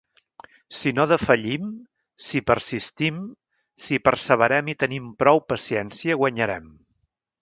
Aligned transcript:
Si 0.77 0.93
no 0.99 1.03
defallim, 1.09 1.67
si 2.27 2.41
persistim, 2.51 3.19
si 3.83 3.99
perseverem 4.09 4.73
i 4.75 4.79
tenim 4.85 5.13
prou 5.23 5.43
paciència 5.55 6.19
guanyarem. 6.23 6.67